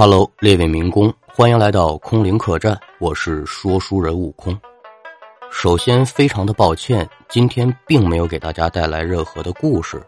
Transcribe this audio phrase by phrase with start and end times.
[0.00, 4.56] Hello，列位民工，欢迎来到空灵客栈，我是说书人悟空。
[5.50, 10.00] 首先，非常的抱歉，今天并没有给大家带来任何的故事。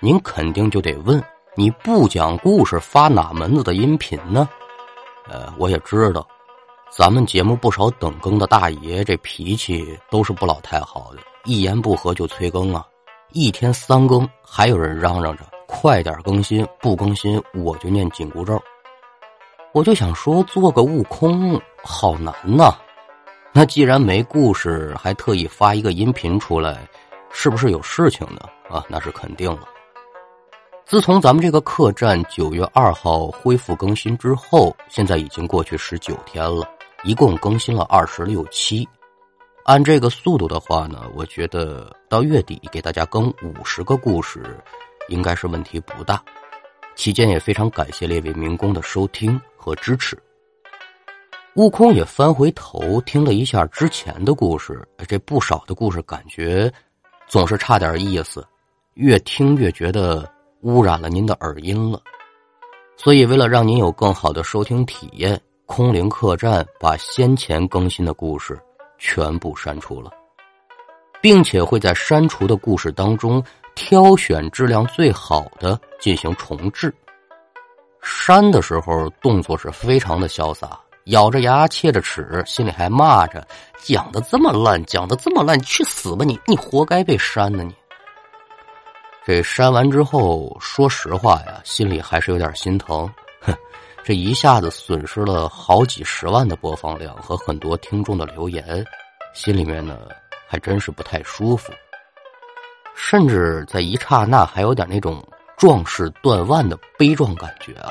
[0.00, 1.22] 您肯定就得问，
[1.54, 4.48] 你不讲故事，发哪门子的音频呢？
[5.30, 6.26] 呃，我也知道，
[6.90, 12.84] 咱们节目不少等更的大爷，这脾气都是不老太好的，一言不合就催更啊，
[13.30, 18.60] 一天三更，还有人嚷嚷着快点更新，不更新我就念紧箍咒。
[19.78, 22.76] 我就想说，做个悟空好难呐。
[23.52, 26.84] 那既然没故事，还特意发一个音频出来，
[27.30, 28.40] 是不是有事情呢？
[28.68, 29.60] 啊，那是肯定了。
[30.84, 36.68] 自从咱们这个客栈九月二号恢复更新之后，现在已经过去十九天了，
[37.04, 38.88] 一共更新了二十六期。
[39.62, 44.58] 按这个速度的话呢，我觉得到月底给大家更五十个故事，
[45.06, 46.20] 应该是问题不大。
[46.98, 50.20] 期间也非常感谢列位民工的收听和支持。
[51.54, 56.70] 悟空也翻回头听了一下之前的故事，这不少的故事感觉
[57.28, 58.44] 总是差点意思，
[58.94, 60.28] 越听越觉得
[60.62, 62.02] 污染了您的耳音了。
[62.96, 68.58] 所以为了让您有更好的收听体验，空灵客栈把先前更新的故事
[68.98, 70.10] 全部删除了，
[71.22, 73.40] 并且会在删除的故事当中。
[73.78, 76.92] 挑选质量最好的进行重置。
[78.02, 83.46] 删的时候动作是非常的潇洒，咬着牙切着齿，心里还骂着
[83.80, 86.36] ：“讲的这么烂，讲的这么烂，去死吧你！
[86.44, 87.72] 你活该被删呢你。”
[89.24, 93.08] 这删完之后，说实话呀，心里还是有点心疼。
[93.40, 93.54] 哼，
[94.02, 98.84] 这一下子损失了好几十万的播放量和很多听众的留言，
[99.34, 100.00] 心里面呢
[100.48, 101.72] 还真是不太舒服。
[103.00, 105.24] 甚至在一刹那还有点那种
[105.56, 107.88] 壮士断腕的悲壮感觉啊！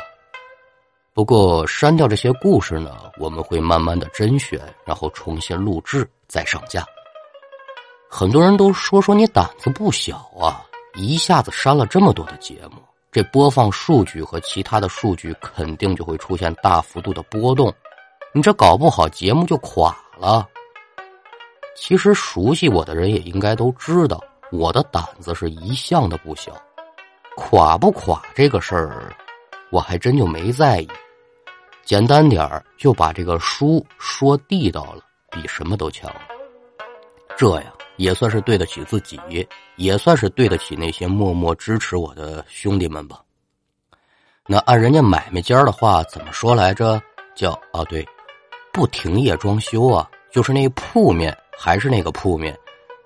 [1.13, 6.85] 不过删掉这些故事呢，我们会慢慢的甄选，然后重新录制再上架。
[8.09, 10.61] 很多人都说说你胆子不小啊，
[10.95, 17.73] 一下子删了这么多的节目，这播放数据和其他的数据肯定就会出现大幅度的波动，
[18.33, 20.45] 你这搞不好节目就垮了。
[21.77, 24.21] 其实熟悉我的人也应该都知道。
[24.51, 26.51] 我的胆子是一向的不小，
[27.35, 29.13] 垮不垮这个事儿，
[29.69, 30.87] 我还真就没在意。
[31.83, 36.09] 简单点儿，就把这个书说地道了，比什么都强。
[37.35, 39.19] 这样也算是对得起自己，
[39.75, 43.21] 也算是对得起那些默默支持我的兄弟们吧。
[44.45, 47.01] 那按人家买卖家的话怎么说来着？
[47.35, 48.07] 叫啊对，
[48.71, 52.57] 不停业装修啊，就是那铺面还是那个铺面。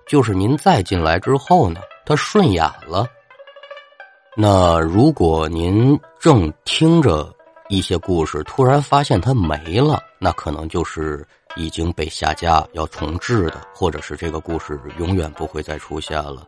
[0.06, 3.06] 就是您再进来之后呢，它顺眼了。
[4.36, 7.34] 那如果您正听着
[7.68, 16.46] 一些故事，突然发现它没了，那可能就是已经被下架要重置的，或者是这个故事永远不会再出现了。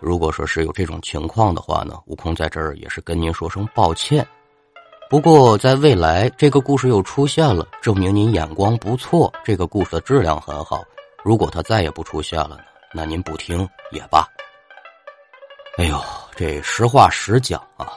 [0.00, 4.26] 如果说是有这种情况的话呢，悟空在这儿也是跟您说声抱歉。
[5.08, 10.82] 不过在未来，这个故事又出现了，证明您眼光不错，这个故事的质量很好。
[11.22, 12.62] 如果它再也不出现了呢？
[12.94, 14.26] 那您不听也罢。
[15.78, 15.98] 哎呦，
[16.36, 17.92] 这实话实讲啊！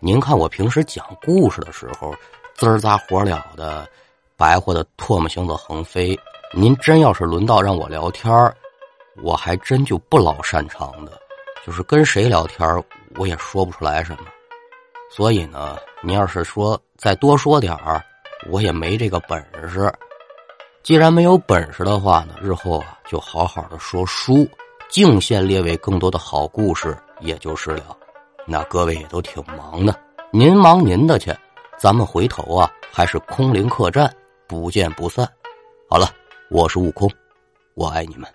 [0.00, 2.14] 您看我平时讲故事的时候，
[2.54, 3.86] 滋儿杂火燎的，
[4.36, 6.18] 白活的唾沫星子横飞。
[6.54, 8.32] 您真要是轮到让我聊天
[9.22, 11.12] 我还真就不老擅长的，
[11.66, 12.82] 就是跟谁聊天
[13.16, 14.24] 我也说不出来什么。
[15.10, 18.02] 所以呢，您要是说再多说点儿，
[18.48, 19.38] 我也没这个本
[19.70, 19.92] 事。
[20.82, 24.48] 既然没有本事的话呢，日后啊就好好的说书，
[24.88, 27.96] 敬献列位更多的好故事，也就是了。
[28.46, 29.96] 那各位也都挺忙的，
[30.32, 31.32] 您忙您的去，
[31.78, 34.12] 咱们回头啊还是空灵客栈，
[34.48, 35.28] 不见不散。
[35.88, 36.10] 好了，
[36.50, 37.08] 我是悟空，
[37.74, 38.28] 我爱你们。